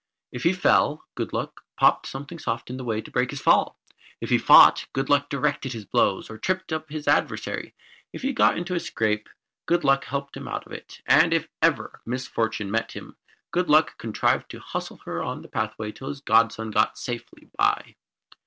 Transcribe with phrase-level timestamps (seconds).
[0.31, 3.77] If he fell, Good Luck popped something soft in the way to break his fall;
[4.19, 7.75] if he fought, Good Luck directed his blows, or tripped up his adversary;
[8.11, 9.29] if he got into a scrape,
[9.67, 13.15] Good Luck helped him out of it; and if ever Misfortune met him,
[13.51, 17.93] Good Luck contrived to hustle her on the pathway till his godson got safely by.